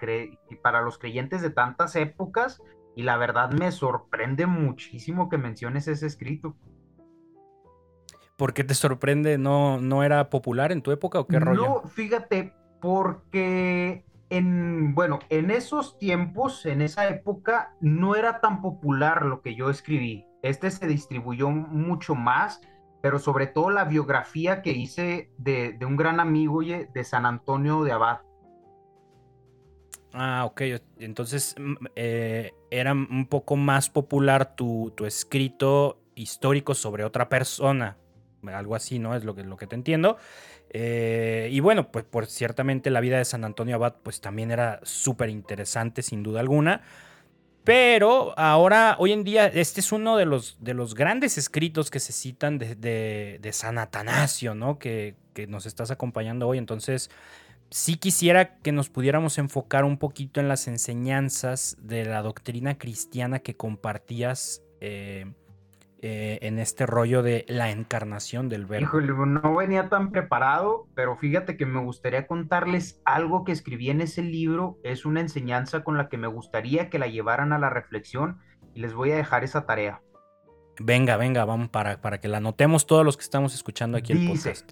para 0.63 0.83
los 0.83 0.99
creyentes 0.99 1.43
de 1.43 1.51
tantas 1.51 1.97
épocas 1.97 2.63
y 2.95 3.03
la 3.03 3.17
verdad 3.17 3.51
me 3.53 3.71
sorprende 3.73 4.47
muchísimo 4.47 5.29
que 5.29 5.39
menciones 5.39 5.89
ese 5.89 6.07
escrito. 6.07 6.57
¿Por 8.37 8.55
qué 8.55 8.63
te 8.63 8.75
sorprende? 8.75 9.37
¿No, 9.37 9.81
¿No 9.81 10.05
era 10.05 10.31
popular 10.31 10.71
en 10.71 10.83
tu 10.83 10.93
época 10.93 11.19
o 11.19 11.27
qué 11.27 11.41
rollo? 11.41 11.63
No, 11.63 11.83
fíjate, 11.89 12.55
porque 12.81 14.05
en, 14.31 14.95
bueno, 14.95 15.19
en 15.29 15.51
esos 15.51 15.99
tiempos, 15.99 16.67
en 16.67 16.83
esa 16.83 17.09
época, 17.09 17.75
no 17.81 18.15
era 18.15 18.41
tan 18.41 18.63
popular 18.63 19.25
lo 19.25 19.43
que 19.43 19.55
yo 19.55 19.71
escribí. 19.71 20.25
Este 20.43 20.71
se 20.71 20.87
distribuyó 20.87 21.51
mucho 21.51 22.15
más 22.15 22.61
pero 23.01 23.19
sobre 23.19 23.47
todo 23.47 23.71
la 23.71 23.85
biografía 23.85 24.63
que 24.63 24.73
hice 24.73 25.31
de, 25.39 25.79
un 25.87 25.97
gran 25.97 26.21
amigo 26.21 26.61
de 26.61 27.05
San 27.05 27.27
Antonio 27.27 27.85
de 27.85 27.93
Abad. 27.93 28.21
Ah, 30.13 30.45
ok. 30.47 30.63
Entonces 30.99 31.55
mm, 31.59 31.75
eh, 31.97 32.53
era 32.71 32.93
un 32.93 33.27
poco 33.29 33.57
más 33.57 33.91
popular 33.91 34.57
tu, 34.57 34.93
tu, 34.97 35.07
escrito 35.07 36.01
histórico 36.15 36.75
sobre 36.75 37.05
otra 37.05 37.29
persona. 37.29 37.97
algo 38.47 38.75
así, 38.75 38.99
¿no? 38.99 39.15
Es 39.15 39.25
lo 39.25 39.35
que, 39.35 39.45
lo 39.45 39.57
que 39.57 39.67
te 39.67 39.77
entiendo. 39.77 40.17
Eh, 40.71 41.49
y 41.51 41.61
bueno, 41.61 41.91
pues 41.91 42.05
por 42.05 42.27
ciertamente 42.27 42.91
la 42.91 43.01
vida 43.01 43.19
de 43.19 43.25
San 43.25 43.45
Antonio 43.45 43.77
Abad 43.77 43.97
pues 44.03 44.21
también 44.21 44.51
era 44.51 44.81
súper 44.83 45.31
interesante 45.31 46.03
sin 46.03 46.23
duda 46.23 46.41
alguna. 46.41 46.83
Pero 47.69 48.33
ahora, 48.39 48.97
hoy 48.99 49.13
en 49.13 49.25
día, 49.25 49.47
este 49.47 49.81
es 49.81 49.93
uno 49.93 50.17
de 50.17 50.25
los, 50.25 50.57
de 50.59 50.73
los 50.73 50.95
grandes 50.95 51.37
escritos 51.37 51.91
que 51.91 52.01
se 52.01 52.15
citan 52.15 52.57
de, 52.59 53.51
San 53.53 53.77
Atanasio, 53.77 54.55
¿no? 54.55 54.79
Que, 54.79 55.17
que, 55.35 55.47
nos 55.47 55.67
estás 55.67 55.91
acompañando 55.91 56.49
hoy. 56.49 56.57
Entonces, 56.57 57.11
sí 57.69 57.97
quisiera 57.97 58.57
que 58.57 58.73
nos 58.73 58.89
pudiéramos 58.89 59.37
enfocar 59.37 59.85
un 59.85 59.99
poquito 59.99 60.41
en 60.41 60.49
las 60.49 60.67
enseñanzas 60.67 61.77
de 61.79 62.07
la 62.07 62.23
doctrina 62.23 62.79
cristiana 62.79 63.41
que 63.41 63.55
compartías 63.55 64.63
eh, 64.81 65.27
eh, 66.01 66.39
en 66.43 66.61
este 66.61 66.87
rollo 66.87 67.25
de 67.25 67.45
la 67.49 67.71
encarnación 67.71 68.49
del 68.49 68.67
verbo. 68.67 68.85
Híjole, 68.85 69.09
no 69.09 69.57
venía 69.57 69.89
tan 69.89 70.13
preparado, 70.13 70.87
pero 70.95 71.17
fíjate 71.17 71.57
que 71.57 71.67
me 71.67 71.81
gustaría 71.81 72.29
contarles 72.29 73.01
algo 73.05 73.45
que 73.45 73.51
escribí 73.51 73.91
en 73.91 74.01
ese 74.01 74.23
libro. 74.23 74.79
Es 74.85 75.05
una 75.05 75.21
enseñanza 75.21 75.83
con 75.83 75.99
la 75.99 76.09
que 76.09 76.17
me 76.17 76.29
gustaría 76.29 76.89
que 76.89 77.01
la 77.01 77.09
llevaran 77.09 77.53
a 77.53 77.59
la 77.59 77.69
reflexión 77.69 78.39
y 78.75 78.81
les 78.81 78.95
voy 78.95 79.11
a 79.11 79.17
dejar 79.17 79.43
esa 79.43 79.67
tarea. 79.67 80.01
Venga, 80.79 81.17
venga, 81.17 81.45
vamos 81.45 81.69
para, 81.71 82.01
para 82.01 82.21
que 82.21 82.29
la 82.29 82.39
notemos 82.39 82.87
todos 82.87 83.05
los 83.05 83.17
que 83.17 83.25
estamos 83.25 83.53
escuchando 83.53 83.99
aquí 83.99 84.13
el 84.13 84.29
podcast. 84.29 84.71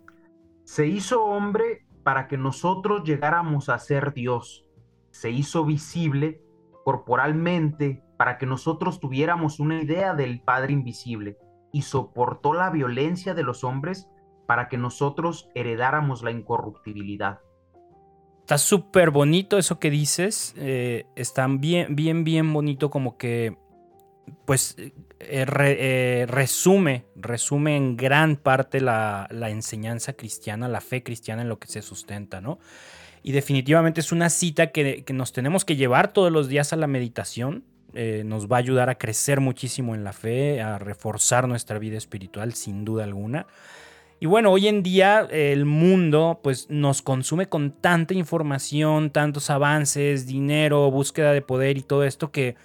Se 0.62 0.86
hizo 0.86 1.24
hombre 1.24 1.86
para 2.04 2.28
que 2.28 2.38
nosotros 2.38 3.02
llegáramos 3.02 3.68
a 3.68 3.80
ser 3.80 4.14
Dios. 4.14 4.64
Se 5.10 5.30
hizo 5.30 5.64
visible 5.64 6.40
corporalmente 6.84 8.04
para 8.16 8.38
que 8.38 8.46
nosotros 8.46 9.00
tuviéramos 9.00 9.60
una 9.60 9.82
idea 9.82 10.14
del 10.14 10.40
Padre 10.40 10.72
Invisible 10.72 11.36
y 11.72 11.82
soportó 11.82 12.54
la 12.54 12.70
violencia 12.70 13.34
de 13.34 13.42
los 13.42 13.64
hombres 13.64 14.08
para 14.46 14.68
que 14.68 14.78
nosotros 14.78 15.50
heredáramos 15.54 16.22
la 16.22 16.30
incorruptibilidad. 16.30 17.40
Está 18.40 18.58
súper 18.58 19.10
bonito 19.10 19.58
eso 19.58 19.80
que 19.80 19.90
dices, 19.90 20.54
eh, 20.56 21.06
está 21.16 21.46
bien, 21.48 21.96
bien, 21.96 22.22
bien 22.22 22.52
bonito 22.52 22.90
como 22.90 23.16
que, 23.18 23.58
pues, 24.44 24.76
eh, 24.78 24.92
eh, 25.18 26.26
resume, 26.28 27.06
resume 27.16 27.76
en 27.76 27.96
gran 27.96 28.36
parte 28.36 28.80
la, 28.80 29.28
enseñanza 29.30 30.12
cristiana, 30.12 30.68
la 30.68 30.80
fe 30.80 31.02
cristiana 31.02 31.42
en 31.42 31.48
lo 31.48 31.58
que 31.58 31.66
se 31.66 31.82
sustenta, 31.82 32.40
¿no? 32.40 32.60
Y 33.22 33.32
definitivamente 33.32 34.00
es 34.00 34.12
una 34.12 34.30
cita 34.30 34.70
que, 34.70 35.04
nos 35.12 35.32
tenemos 35.32 35.64
que 35.64 35.74
llevar 35.74 36.12
todos 36.12 36.30
los 36.30 36.48
días 36.48 36.72
a 36.72 36.76
la 36.76 36.86
meditación, 36.86 37.64
eh, 37.96 38.22
nos 38.24 38.46
va 38.46 38.56
a 38.56 38.58
ayudar 38.60 38.90
a 38.90 38.96
crecer 38.96 39.40
muchísimo 39.40 39.94
en 39.94 40.04
la 40.04 40.12
fe, 40.12 40.60
a 40.60 40.78
reforzar 40.78 41.48
nuestra 41.48 41.78
vida 41.78 41.96
espiritual, 41.96 42.54
sin 42.54 42.84
duda 42.84 43.04
alguna. 43.04 43.46
Y 44.20 44.26
bueno, 44.26 44.50
hoy 44.50 44.68
en 44.68 44.82
día 44.82 45.26
el 45.30 45.64
mundo 45.64 46.40
pues 46.42 46.70
nos 46.70 47.02
consume 47.02 47.48
con 47.48 47.72
tanta 47.72 48.14
información, 48.14 49.10
tantos 49.10 49.50
avances, 49.50 50.26
dinero, 50.26 50.90
búsqueda 50.90 51.32
de 51.32 51.42
poder 51.42 51.76
y 51.76 51.82
todo 51.82 52.04
esto 52.04 52.30
que 52.30 52.56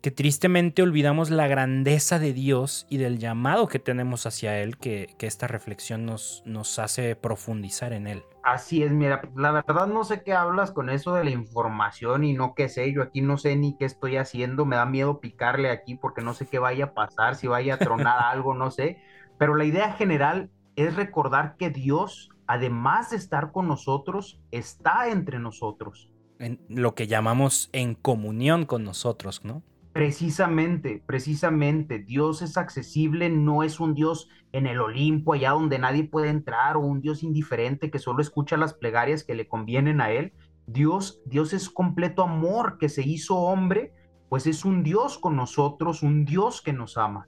que 0.00 0.10
tristemente 0.10 0.82
olvidamos 0.82 1.30
la 1.30 1.48
grandeza 1.48 2.18
de 2.18 2.32
Dios 2.32 2.86
y 2.88 2.98
del 2.98 3.18
llamado 3.18 3.68
que 3.68 3.78
tenemos 3.78 4.26
hacia 4.26 4.58
Él, 4.58 4.78
que, 4.78 5.14
esta 5.20 5.48
reflexión 5.48 6.06
nos, 6.06 6.42
nos 6.46 6.78
hace 6.78 7.16
profundizar 7.16 7.92
en 7.92 8.06
Él. 8.06 8.22
Así 8.42 8.84
es, 8.84 8.92
mira, 8.92 9.22
la 9.34 9.50
verdad 9.50 9.88
no 9.88 10.04
sé 10.04 10.22
qué 10.22 10.32
hablas 10.32 10.70
con 10.70 10.88
eso 10.88 11.14
de 11.14 11.24
la 11.24 11.30
información 11.30 12.22
y 12.22 12.32
no 12.32 12.54
qué 12.54 12.68
sé, 12.68 12.92
yo 12.92 13.02
aquí 13.02 13.20
no 13.20 13.38
sé 13.38 13.56
ni 13.56 13.76
qué 13.76 13.86
estoy 13.86 14.16
haciendo, 14.18 14.64
me 14.64 14.76
da 14.76 14.86
miedo 14.86 15.18
picarle 15.18 15.68
aquí 15.70 15.96
porque 15.96 16.22
no 16.22 16.32
sé 16.32 16.46
qué 16.46 16.60
vaya 16.60 16.84
a 16.84 16.94
pasar, 16.94 17.34
si 17.34 17.48
vaya 17.48 17.74
a 17.74 17.78
tronar 17.78 18.18
algo, 18.30 18.54
no 18.54 18.70
sé, 18.70 18.98
pero 19.36 19.56
la 19.56 19.64
idea 19.64 19.92
general 19.94 20.50
es 20.76 20.94
recordar 20.94 21.56
que 21.56 21.70
Dios, 21.70 22.30
además 22.46 23.10
de 23.10 23.16
estar 23.16 23.50
con 23.50 23.66
nosotros, 23.66 24.40
está 24.52 25.08
entre 25.08 25.40
nosotros. 25.40 26.10
En 26.38 26.60
lo 26.68 26.94
que 26.94 27.06
llamamos 27.06 27.70
en 27.72 27.94
comunión 27.94 28.66
con 28.66 28.84
nosotros, 28.84 29.44
¿no? 29.44 29.62
Precisamente, 29.96 31.02
precisamente, 31.06 31.98
Dios 31.98 32.42
es 32.42 32.58
accesible, 32.58 33.30
no 33.30 33.62
es 33.62 33.80
un 33.80 33.94
Dios 33.94 34.28
en 34.52 34.66
el 34.66 34.78
Olimpo, 34.78 35.32
allá 35.32 35.52
donde 35.52 35.78
nadie 35.78 36.04
puede 36.04 36.28
entrar, 36.28 36.76
o 36.76 36.80
un 36.80 37.00
Dios 37.00 37.22
indiferente 37.22 37.90
que 37.90 37.98
solo 37.98 38.20
escucha 38.20 38.58
las 38.58 38.74
plegarias 38.74 39.24
que 39.24 39.34
le 39.34 39.48
convienen 39.48 40.02
a 40.02 40.10
Él. 40.10 40.34
Dios, 40.66 41.22
Dios 41.24 41.54
es 41.54 41.70
completo 41.70 42.22
amor 42.22 42.76
que 42.76 42.90
se 42.90 43.02
hizo 43.08 43.36
hombre, 43.36 43.94
pues 44.28 44.46
es 44.46 44.66
un 44.66 44.82
Dios 44.82 45.18
con 45.18 45.34
nosotros, 45.34 46.02
un 46.02 46.26
Dios 46.26 46.60
que 46.60 46.74
nos 46.74 46.98
ama. 46.98 47.26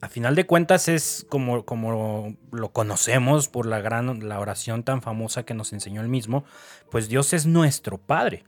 A 0.00 0.08
final 0.08 0.34
de 0.34 0.44
cuentas 0.44 0.88
es 0.88 1.24
como, 1.30 1.64
como 1.64 2.36
lo 2.50 2.72
conocemos 2.72 3.46
por 3.46 3.66
la 3.66 3.80
gran 3.80 4.28
la 4.28 4.40
oración 4.40 4.82
tan 4.82 5.02
famosa 5.02 5.44
que 5.44 5.54
nos 5.54 5.72
enseñó 5.72 6.00
él 6.00 6.08
mismo, 6.08 6.44
pues 6.90 7.08
Dios 7.08 7.32
es 7.32 7.46
nuestro 7.46 7.96
Padre. 7.98 8.44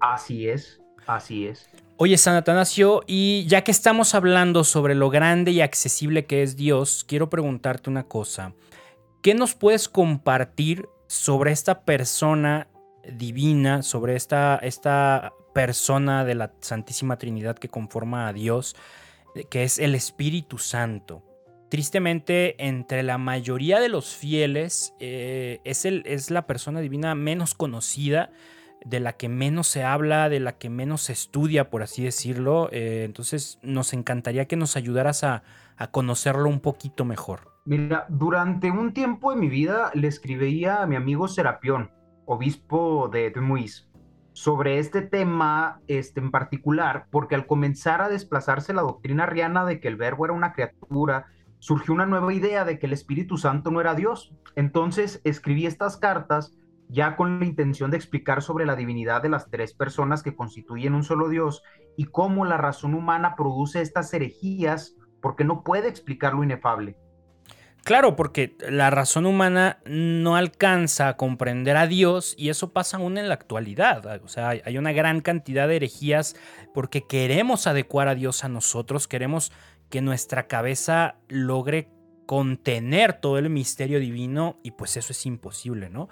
Así 0.00 0.48
es, 0.48 0.79
así 1.14 1.46
es. 1.46 1.68
Oye, 1.96 2.16
San 2.16 2.34
Atanasio, 2.34 3.02
y 3.06 3.44
ya 3.46 3.62
que 3.62 3.70
estamos 3.70 4.14
hablando 4.14 4.64
sobre 4.64 4.94
lo 4.94 5.10
grande 5.10 5.50
y 5.50 5.60
accesible 5.60 6.24
que 6.24 6.42
es 6.42 6.56
Dios, 6.56 7.04
quiero 7.06 7.28
preguntarte 7.28 7.90
una 7.90 8.04
cosa. 8.04 8.54
¿Qué 9.20 9.34
nos 9.34 9.54
puedes 9.54 9.88
compartir 9.90 10.88
sobre 11.08 11.52
esta 11.52 11.82
persona 11.82 12.68
divina, 13.18 13.82
sobre 13.82 14.16
esta, 14.16 14.56
esta 14.62 15.34
persona 15.52 16.24
de 16.24 16.36
la 16.36 16.54
Santísima 16.60 17.18
Trinidad 17.18 17.58
que 17.58 17.68
conforma 17.68 18.28
a 18.28 18.32
Dios, 18.32 18.76
que 19.50 19.64
es 19.64 19.78
el 19.78 19.94
Espíritu 19.94 20.56
Santo? 20.56 21.22
Tristemente, 21.68 22.66
entre 22.66 23.02
la 23.02 23.18
mayoría 23.18 23.78
de 23.78 23.90
los 23.90 24.14
fieles, 24.14 24.94
eh, 25.00 25.60
es, 25.64 25.84
el, 25.84 26.02
es 26.06 26.30
la 26.30 26.46
persona 26.46 26.80
divina 26.80 27.14
menos 27.14 27.54
conocida 27.54 28.30
de 28.84 29.00
la 29.00 29.14
que 29.14 29.28
menos 29.28 29.66
se 29.66 29.84
habla, 29.84 30.28
de 30.28 30.40
la 30.40 30.52
que 30.58 30.70
menos 30.70 31.02
se 31.02 31.12
estudia, 31.12 31.70
por 31.70 31.82
así 31.82 32.04
decirlo. 32.04 32.68
Eh, 32.72 33.04
entonces 33.04 33.58
nos 33.62 33.92
encantaría 33.92 34.46
que 34.46 34.56
nos 34.56 34.76
ayudaras 34.76 35.24
a, 35.24 35.42
conocerlo 35.92 36.50
un 36.50 36.60
poquito 36.60 37.06
mejor. 37.06 37.52
Mira, 37.64 38.04
durante 38.10 38.70
un 38.70 38.92
tiempo 38.92 39.30
de 39.30 39.38
mi 39.38 39.48
vida 39.48 39.90
le 39.94 40.08
escribía 40.08 40.82
a 40.82 40.86
mi 40.86 40.94
amigo 40.94 41.26
Serapión, 41.26 41.90
obispo 42.26 43.08
de 43.08 43.32
Muis, 43.40 43.88
sobre 44.34 44.78
este 44.78 45.00
tema 45.00 45.80
este, 45.86 46.20
en 46.20 46.30
particular, 46.30 47.06
porque 47.10 47.34
al 47.34 47.46
comenzar 47.46 48.02
a 48.02 48.10
desplazarse 48.10 48.74
la 48.74 48.82
doctrina 48.82 49.24
arriana 49.24 49.64
de 49.64 49.80
que 49.80 49.88
el 49.88 49.96
verbo 49.96 50.26
era 50.26 50.34
una 50.34 50.52
criatura, 50.52 51.28
surgió 51.60 51.94
una 51.94 52.06
nueva 52.06 52.32
idea 52.34 52.64
de 52.64 52.78
que 52.78 52.86
el 52.86 52.92
Espíritu 52.92 53.38
Santo 53.38 53.70
no 53.70 53.80
era 53.80 53.94
Dios. 53.94 54.34
Entonces 54.56 55.20
escribí 55.24 55.66
estas 55.66 55.96
cartas 55.96 56.54
ya 56.90 57.16
con 57.16 57.38
la 57.40 57.46
intención 57.46 57.90
de 57.90 57.96
explicar 57.96 58.42
sobre 58.42 58.66
la 58.66 58.76
divinidad 58.76 59.22
de 59.22 59.28
las 59.28 59.48
tres 59.48 59.74
personas 59.74 60.22
que 60.22 60.34
constituyen 60.34 60.94
un 60.94 61.04
solo 61.04 61.28
Dios 61.28 61.62
y 61.96 62.06
cómo 62.06 62.44
la 62.44 62.56
razón 62.56 62.94
humana 62.94 63.34
produce 63.36 63.80
estas 63.80 64.12
herejías 64.12 64.96
porque 65.20 65.44
no 65.44 65.62
puede 65.62 65.88
explicar 65.88 66.34
lo 66.34 66.42
inefable. 66.42 66.96
Claro, 67.84 68.14
porque 68.14 68.56
la 68.68 68.90
razón 68.90 69.24
humana 69.24 69.78
no 69.86 70.36
alcanza 70.36 71.08
a 71.08 71.16
comprender 71.16 71.76
a 71.76 71.86
Dios 71.86 72.34
y 72.36 72.50
eso 72.50 72.72
pasa 72.72 72.98
aún 72.98 73.16
en 73.16 73.28
la 73.28 73.34
actualidad. 73.34 74.22
O 74.22 74.28
sea, 74.28 74.50
hay 74.50 74.76
una 74.76 74.92
gran 74.92 75.20
cantidad 75.20 75.66
de 75.66 75.76
herejías 75.76 76.36
porque 76.74 77.06
queremos 77.06 77.66
adecuar 77.66 78.08
a 78.08 78.14
Dios 78.14 78.44
a 78.44 78.48
nosotros, 78.48 79.08
queremos 79.08 79.50
que 79.88 80.02
nuestra 80.02 80.46
cabeza 80.46 81.16
logre 81.28 81.88
contener 82.26 83.14
todo 83.14 83.38
el 83.38 83.50
misterio 83.50 83.98
divino 83.98 84.60
y 84.62 84.72
pues 84.72 84.96
eso 84.96 85.12
es 85.12 85.26
imposible, 85.26 85.88
¿no? 85.90 86.08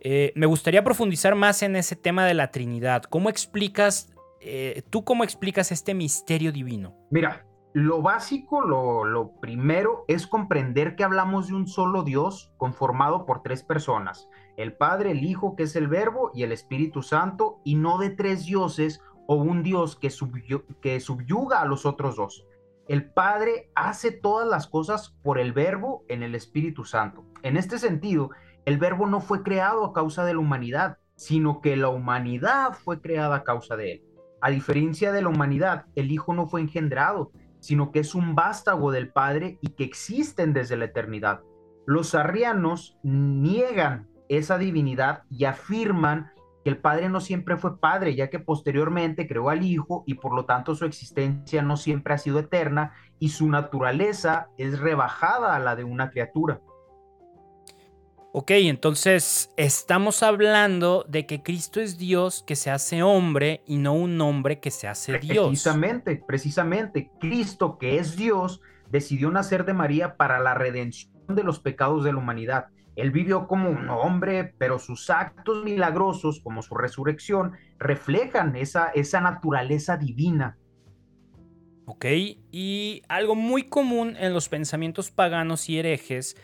Eh, 0.00 0.32
me 0.34 0.46
gustaría 0.46 0.82
profundizar 0.82 1.34
más 1.34 1.62
en 1.62 1.76
ese 1.76 1.94
tema 1.94 2.24
de 2.24 2.34
la 2.34 2.50
Trinidad. 2.50 3.02
¿Cómo 3.04 3.28
explicas, 3.28 4.12
eh, 4.40 4.82
tú 4.90 5.04
cómo 5.04 5.24
explicas 5.24 5.72
este 5.72 5.94
misterio 5.94 6.52
divino? 6.52 6.96
Mira, 7.10 7.46
lo 7.72 8.02
básico, 8.02 8.62
lo, 8.62 9.04
lo, 9.04 9.32
primero 9.40 10.04
es 10.08 10.26
comprender 10.26 10.96
que 10.96 11.04
hablamos 11.04 11.48
de 11.48 11.54
un 11.54 11.68
solo 11.68 12.02
Dios 12.02 12.52
conformado 12.56 13.26
por 13.26 13.42
tres 13.42 13.62
personas, 13.62 14.28
el 14.56 14.72
Padre, 14.72 15.12
el 15.12 15.22
Hijo, 15.22 15.54
que 15.54 15.64
es 15.64 15.76
el 15.76 15.86
Verbo, 15.86 16.32
y 16.34 16.42
el 16.42 16.52
Espíritu 16.52 17.02
Santo, 17.02 17.60
y 17.64 17.76
no 17.76 17.98
de 17.98 18.10
tres 18.10 18.46
dioses 18.46 19.02
o 19.26 19.36
un 19.36 19.62
Dios 19.62 19.96
que, 19.96 20.10
que 20.80 20.98
subyuga 20.98 21.60
a 21.60 21.66
los 21.66 21.86
otros 21.86 22.16
dos. 22.16 22.44
El 22.88 23.08
Padre 23.08 23.70
hace 23.76 24.10
todas 24.10 24.48
las 24.48 24.66
cosas 24.66 25.10
por 25.22 25.38
el 25.38 25.52
Verbo 25.52 26.04
en 26.08 26.24
el 26.24 26.34
Espíritu 26.34 26.84
Santo. 26.84 27.24
En 27.44 27.56
este 27.56 27.78
sentido, 27.78 28.30
el 28.64 28.78
verbo 28.78 29.06
no 29.06 29.20
fue 29.20 29.42
creado 29.42 29.84
a 29.84 29.92
causa 29.92 30.24
de 30.24 30.34
la 30.34 30.40
humanidad, 30.40 30.98
sino 31.16 31.60
que 31.60 31.76
la 31.76 31.88
humanidad 31.88 32.72
fue 32.72 33.00
creada 33.00 33.36
a 33.36 33.44
causa 33.44 33.76
de 33.76 33.92
él. 33.92 34.04
A 34.40 34.50
diferencia 34.50 35.12
de 35.12 35.22
la 35.22 35.28
humanidad, 35.28 35.86
el 35.94 36.10
Hijo 36.10 36.32
no 36.32 36.46
fue 36.46 36.60
engendrado, 36.62 37.30
sino 37.58 37.92
que 37.92 38.00
es 38.00 38.14
un 38.14 38.34
vástago 38.34 38.90
del 38.90 39.10
Padre 39.10 39.58
y 39.60 39.70
que 39.70 39.84
existen 39.84 40.52
desde 40.52 40.76
la 40.76 40.86
eternidad. 40.86 41.40
Los 41.86 42.14
arrianos 42.14 42.98
niegan 43.02 44.08
esa 44.28 44.56
divinidad 44.56 45.24
y 45.28 45.44
afirman 45.44 46.30
que 46.64 46.70
el 46.70 46.78
Padre 46.78 47.08
no 47.08 47.20
siempre 47.20 47.56
fue 47.56 47.80
Padre, 47.80 48.14
ya 48.14 48.30
que 48.30 48.38
posteriormente 48.38 49.26
creó 49.26 49.50
al 49.50 49.62
Hijo 49.62 50.04
y 50.06 50.14
por 50.14 50.34
lo 50.34 50.44
tanto 50.44 50.74
su 50.74 50.84
existencia 50.84 51.62
no 51.62 51.76
siempre 51.76 52.14
ha 52.14 52.18
sido 52.18 52.38
eterna 52.38 52.92
y 53.18 53.30
su 53.30 53.48
naturaleza 53.48 54.48
es 54.56 54.78
rebajada 54.78 55.54
a 55.54 55.58
la 55.58 55.76
de 55.76 55.84
una 55.84 56.10
criatura. 56.10 56.60
Ok, 58.32 58.52
entonces 58.52 59.52
estamos 59.56 60.22
hablando 60.22 61.04
de 61.08 61.26
que 61.26 61.42
Cristo 61.42 61.80
es 61.80 61.98
Dios 61.98 62.44
que 62.46 62.54
se 62.54 62.70
hace 62.70 63.02
hombre 63.02 63.62
y 63.66 63.78
no 63.78 63.94
un 63.94 64.20
hombre 64.20 64.60
que 64.60 64.70
se 64.70 64.86
hace 64.86 65.18
Dios. 65.18 65.48
Precisamente, 65.48 66.22
precisamente, 66.24 67.10
Cristo 67.18 67.76
que 67.76 67.98
es 67.98 68.14
Dios 68.14 68.60
decidió 68.88 69.32
nacer 69.32 69.64
de 69.64 69.74
María 69.74 70.16
para 70.16 70.38
la 70.38 70.54
redención 70.54 71.10
de 71.26 71.42
los 71.42 71.58
pecados 71.58 72.04
de 72.04 72.12
la 72.12 72.18
humanidad. 72.18 72.66
Él 72.94 73.10
vivió 73.10 73.48
como 73.48 73.68
un 73.68 73.88
hombre, 73.88 74.54
pero 74.58 74.78
sus 74.78 75.10
actos 75.10 75.64
milagrosos, 75.64 76.38
como 76.38 76.62
su 76.62 76.76
resurrección, 76.76 77.54
reflejan 77.78 78.54
esa, 78.54 78.92
esa 78.94 79.20
naturaleza 79.20 79.96
divina. 79.96 80.56
Ok, 81.86 82.04
y 82.52 83.02
algo 83.08 83.34
muy 83.34 83.64
común 83.64 84.16
en 84.16 84.32
los 84.32 84.48
pensamientos 84.48 85.10
paganos 85.10 85.68
y 85.68 85.80
herejes 85.80 86.36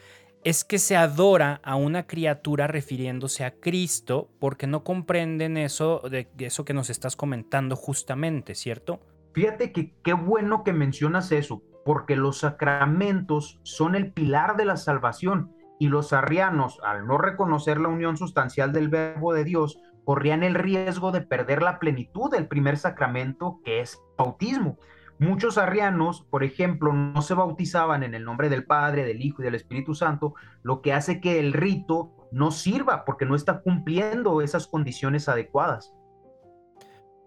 es 0.46 0.64
que 0.64 0.78
se 0.78 0.96
adora 0.96 1.60
a 1.64 1.74
una 1.74 2.06
criatura 2.06 2.68
refiriéndose 2.68 3.44
a 3.44 3.50
Cristo 3.50 4.30
porque 4.38 4.68
no 4.68 4.84
comprenden 4.84 5.56
eso 5.56 6.00
de 6.08 6.28
eso 6.38 6.64
que 6.64 6.72
nos 6.72 6.88
estás 6.88 7.16
comentando 7.16 7.74
justamente, 7.74 8.54
¿cierto? 8.54 9.00
Fíjate 9.34 9.72
que 9.72 9.96
qué 10.04 10.12
bueno 10.12 10.62
que 10.62 10.72
mencionas 10.72 11.32
eso, 11.32 11.64
porque 11.84 12.14
los 12.14 12.38
sacramentos 12.38 13.58
son 13.64 13.96
el 13.96 14.12
pilar 14.12 14.56
de 14.56 14.66
la 14.66 14.76
salvación 14.76 15.50
y 15.80 15.88
los 15.88 16.12
arrianos, 16.12 16.78
al 16.84 17.08
no 17.08 17.18
reconocer 17.18 17.80
la 17.80 17.88
unión 17.88 18.16
sustancial 18.16 18.72
del 18.72 18.88
verbo 18.88 19.34
de 19.34 19.42
Dios, 19.42 19.80
corrían 20.04 20.44
el 20.44 20.54
riesgo 20.54 21.10
de 21.10 21.22
perder 21.22 21.60
la 21.60 21.80
plenitud 21.80 22.30
del 22.30 22.46
primer 22.46 22.78
sacramento 22.78 23.58
que 23.64 23.80
es 23.80 24.00
bautismo. 24.16 24.78
Muchos 25.18 25.56
arrianos, 25.56 26.26
por 26.28 26.44
ejemplo, 26.44 26.92
no 26.92 27.23
se 27.23 27.32
bautizaban 27.32 28.02
en 28.02 28.14
el 28.14 28.25
nombre 28.25 28.50
del 28.50 28.64
Padre, 28.64 29.06
del 29.06 29.23
Hijo 29.23 29.40
y 29.40 29.44
del 29.46 29.54
Espíritu 29.54 29.94
Santo, 29.94 30.35
lo 30.62 30.82
que 30.82 30.92
hace 30.92 31.20
que 31.23 31.40
el 31.40 31.54
rito 31.54 32.28
no 32.32 32.50
sirva 32.50 33.04
porque 33.06 33.25
no 33.25 33.35
está 33.35 33.61
cumpliendo 33.61 34.42
esas 34.42 34.66
condiciones 34.66 35.28
adecuadas. 35.28 35.95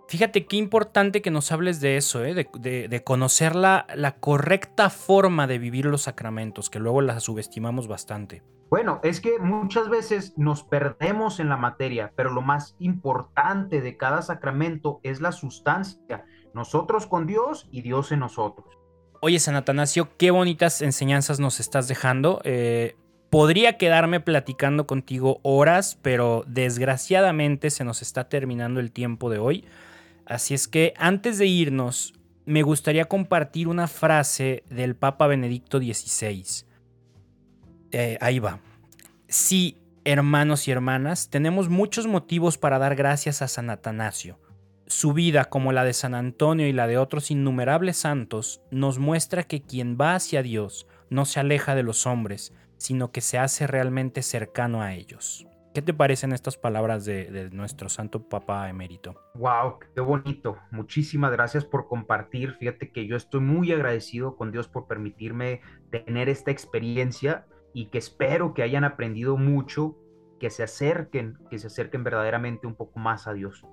Fíjate 0.09 0.47
qué 0.47 0.57
importante 0.57 1.21
que 1.21 1.29
nos 1.29 1.51
hables 1.51 1.81
de 1.81 1.95
eso, 1.95 2.25
¿eh? 2.25 2.33
de, 2.33 3.03
conocer 3.03 3.55
la, 3.55 3.85
la, 3.93 4.15
correcta 4.15 4.89
forma 4.89 5.45
de 5.45 5.59
vivir 5.59 5.85
los 5.85 6.01
sacramentos, 6.01 6.71
que 6.71 6.79
luego 6.79 7.01
las 7.01 7.21
subestimamos 7.21 7.87
bastante. 7.87 8.41
Bueno, 8.71 8.99
es 9.03 9.21
que 9.21 9.37
muchas 9.37 9.87
veces 9.87 10.33
nos 10.35 10.63
perdemos 10.63 11.39
en 11.39 11.47
la 11.47 11.57
materia, 11.57 12.11
pero 12.15 12.31
lo 12.31 12.41
más 12.41 12.75
importante 12.79 13.81
de 13.81 13.97
cada 13.97 14.23
sacramento 14.23 14.99
es 15.03 15.21
la 15.21 15.31
sustancia, 15.31 16.25
nosotros 16.55 17.05
con 17.05 17.27
Dios 17.27 17.67
y 17.69 17.83
Dios 17.83 18.11
en 18.11 18.21
nosotros. 18.21 18.65
Oye, 19.21 19.37
San 19.37 19.55
Atanasio, 19.55 20.09
qué 20.17 20.31
bonitas 20.31 20.81
enseñanzas 20.81 21.39
nos 21.39 21.59
estás 21.59 21.87
dejando. 21.87 22.41
Eh, 22.45 22.95
podría 23.29 23.77
quedarme 23.77 24.21
platicando 24.21 24.87
contigo 24.87 25.39
horas, 25.43 25.99
pero 26.01 26.45
desgraciadamente 26.47 27.69
se 27.69 27.83
nos 27.83 28.01
está 28.01 28.27
terminando 28.27 28.79
el 28.79 28.91
tiempo 28.91 29.29
de 29.29 29.37
hoy. 29.37 29.65
Así 30.29 30.53
es 30.53 30.69
que 30.69 30.93
antes 30.97 31.37
de 31.37 31.47
irnos, 31.47 32.13
me 32.45 32.61
gustaría 32.63 33.05
compartir 33.05 33.67
una 33.67 33.87
frase 33.87 34.63
del 34.69 34.95
Papa 34.95 35.27
Benedicto 35.27 35.79
XVI. 35.79 36.45
Eh, 37.91 38.17
ahí 38.21 38.39
va. 38.39 38.61
Sí, 39.27 39.77
hermanos 40.05 40.67
y 40.69 40.71
hermanas, 40.71 41.29
tenemos 41.29 41.67
muchos 41.67 42.07
motivos 42.07 42.57
para 42.57 42.79
dar 42.79 42.95
gracias 42.95 43.41
a 43.41 43.49
San 43.49 43.69
Atanasio 43.69 44.39
su 44.89 45.13
vida, 45.13 45.45
como 45.45 45.71
la 45.71 45.83
de 45.83 45.93
San 45.93 46.15
Antonio 46.15 46.67
y 46.67 46.73
la 46.73 46.87
de 46.87 46.97
otros 46.97 47.29
innumerables 47.29 47.97
santos, 47.97 48.61
nos 48.71 48.97
muestra 48.97 49.43
que 49.43 49.61
quien 49.61 49.97
va 50.01 50.15
hacia 50.15 50.41
Dios 50.41 50.87
no 51.11 51.25
se 51.25 51.39
aleja 51.39 51.75
de 51.75 51.83
los 51.83 52.07
hombres, 52.07 52.53
sino 52.77 53.11
que 53.11 53.21
se 53.21 53.37
hace 53.37 53.67
realmente 53.67 54.23
cercano 54.23 54.81
a 54.81 54.95
ellos. 54.95 55.45
¿Qué 55.79 55.83
te 55.83 55.93
parecen 55.93 56.33
estas 56.33 56.57
palabras 56.57 57.05
de, 57.05 57.49
nuestro 57.53 57.87
santo 57.87 58.27
Papa 58.27 58.67
emérito? 58.67 59.15
Wow, 59.35 59.79
qué 59.95 60.01
bonito. 60.01 60.57
Muchísimas 60.71 61.31
gracias 61.31 61.63
por 61.63 61.87
compartir. 61.87 62.55
Fíjate 62.55 62.91
que 62.91 63.07
yo 63.07 63.15
estoy 63.15 63.39
muy 63.39 63.71
agradecido 63.71 64.35
con 64.35 64.51
Dios 64.51 64.67
por 64.67 64.87
permitirme 64.87 65.61
tener 65.89 66.27
esta 66.27 66.51
experiencia 66.51 67.45
y 67.73 67.85
que 67.85 67.97
espero 67.97 68.53
que 68.53 68.61
hayan 68.61 68.83
aprendido 68.83 69.37
mucho, 69.37 69.95
que 70.37 70.49
se 70.49 70.63
acerquen, 70.63 71.37
que 71.49 71.59
se 71.59 71.67
acerquen 71.67 72.03
verdaderamente 72.03 72.67
un 72.67 72.75
poco 72.75 72.99
más 72.99 73.25
a 73.25 73.31
Dios. 73.31 73.65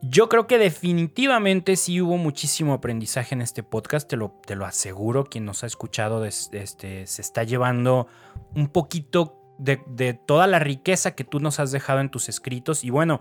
Yo 0.00 0.30
creo 0.30 0.46
que 0.46 0.56
definitivamente 0.56 1.76
sí 1.76 2.00
hubo 2.00 2.16
muchísimo 2.16 2.72
aprendizaje 2.72 3.34
en 3.34 3.42
este 3.42 3.62
podcast, 3.62 4.08
te 4.08 4.16
lo, 4.16 4.40
te 4.46 4.56
lo 4.56 4.64
aseguro, 4.64 5.24
quien 5.24 5.44
nos 5.44 5.64
ha 5.64 5.66
escuchado 5.66 6.24
este, 6.24 7.06
se 7.06 7.22
está 7.22 7.42
llevando 7.44 8.06
un 8.54 8.68
poquito 8.68 9.35
de, 9.58 10.18
toda 10.26 10.46
la 10.46 10.58
riqueza 10.58 11.14
que 11.14 11.24
tú 11.24 11.40
nos 11.40 11.60
has 11.60 11.72
dejado 11.72 12.00
en 12.00 12.10
tus 12.10 12.28
escritos 12.28 12.84
y 12.84 12.90
bueno, 12.90 13.20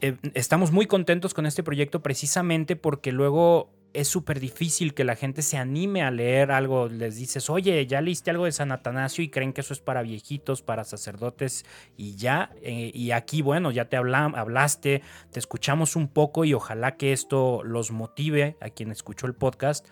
eh, 0.00 0.16
estamos 0.34 0.72
muy 0.72 0.86
contentos 0.86 1.34
con 1.34 1.46
este 1.46 1.62
proyecto 1.62 2.02
precisamente 2.02 2.76
porque 2.76 3.12
luego 3.12 3.70
es 3.96 4.08
súper 4.08 4.40
difícil 4.40 4.92
que 4.92 5.04
la 5.04 5.16
gente 5.16 5.40
se 5.40 5.56
anime 5.56 6.02
a 6.02 6.10
leer 6.10 6.50
algo. 6.50 6.88
Les 6.88 7.16
dices, 7.16 7.48
oye, 7.48 7.86
ya 7.86 8.02
leíste 8.02 8.30
algo 8.30 8.44
de 8.44 8.52
San 8.52 8.70
Atanasio 8.70 9.24
y 9.24 9.30
creen 9.30 9.54
que 9.54 9.62
eso 9.62 9.72
es 9.72 9.80
para 9.80 10.02
viejitos, 10.02 10.60
para 10.60 10.84
sacerdotes 10.84 11.64
y 11.96 12.14
ya. 12.16 12.50
Eh, 12.60 12.90
y 12.92 13.12
aquí, 13.12 13.40
bueno, 13.40 13.70
ya 13.70 13.86
te 13.86 13.96
hablaste, 13.96 15.02
te 15.30 15.38
escuchamos 15.38 15.96
un 15.96 16.08
poco 16.08 16.44
y 16.44 16.52
ojalá 16.52 16.96
que 16.96 17.14
esto 17.14 17.62
los 17.64 17.90
motive 17.90 18.58
a 18.60 18.68
quien 18.68 18.92
escuchó 18.92 19.26
el 19.26 19.34
podcast 19.34 19.86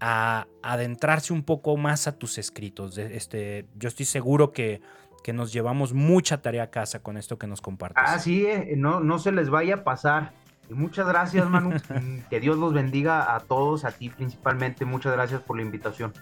a 0.00 0.48
adentrarse 0.62 1.32
un 1.32 1.44
poco 1.44 1.76
más 1.76 2.08
a 2.08 2.18
tus 2.18 2.38
escritos. 2.38 2.98
Este, 2.98 3.66
yo 3.76 3.88
estoy 3.88 4.06
seguro 4.06 4.52
que, 4.52 4.80
que 5.24 5.32
nos 5.32 5.52
llevamos 5.52 5.92
mucha 5.92 6.40
tarea 6.40 6.64
a 6.64 6.70
casa 6.70 7.00
con 7.00 7.16
esto 7.16 7.38
que 7.38 7.48
nos 7.48 7.60
compartes. 7.60 8.04
Ah, 8.06 8.20
sí, 8.20 8.46
eh, 8.46 8.74
no, 8.76 9.00
no 9.00 9.18
se 9.18 9.32
les 9.32 9.50
vaya 9.50 9.76
a 9.76 9.84
pasar 9.84 10.32
muchas 10.70 11.06
gracias, 11.06 11.48
Manu. 11.48 11.70
que 12.30 12.40
Dios 12.40 12.56
los 12.56 12.72
bendiga 12.72 13.34
a 13.34 13.40
todos, 13.40 13.84
a 13.84 13.92
ti 13.92 14.08
principalmente. 14.08 14.84
Muchas 14.84 15.12
gracias 15.12 15.40
por 15.42 15.56
la 15.56 15.62
invitación. 15.62 16.12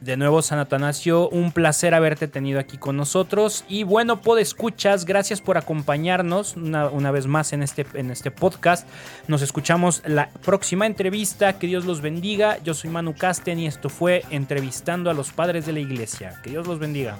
De 0.00 0.16
nuevo, 0.16 0.42
San 0.42 0.60
Atanasio, 0.60 1.28
un 1.28 1.50
placer 1.50 1.92
haberte 1.92 2.28
tenido 2.28 2.60
aquí 2.60 2.78
con 2.78 2.96
nosotros. 2.96 3.64
Y 3.68 3.82
bueno, 3.82 4.20
escuchas, 4.38 5.04
gracias 5.04 5.40
por 5.40 5.58
acompañarnos 5.58 6.56
una, 6.56 7.10
vez 7.10 7.26
más 7.26 7.52
en 7.52 7.62
este, 7.62 7.84
en 7.94 8.10
este 8.10 8.30
podcast. 8.30 8.86
Nos 9.26 9.42
escuchamos 9.42 10.02
la 10.06 10.28
próxima 10.44 10.86
entrevista. 10.86 11.58
Que 11.58 11.66
Dios 11.66 11.84
los 11.84 12.00
bendiga. 12.00 12.58
Yo 12.62 12.74
soy 12.74 12.90
Manu 12.90 13.14
Casten 13.14 13.58
y 13.58 13.66
esto 13.66 13.88
fue 13.88 14.24
Entrevistando 14.30 15.10
a 15.10 15.14
los 15.14 15.32
Padres 15.32 15.66
de 15.66 15.72
la 15.72 15.80
Iglesia. 15.80 16.40
Que 16.42 16.50
Dios 16.50 16.66
los 16.66 16.78
bendiga. 16.78 17.16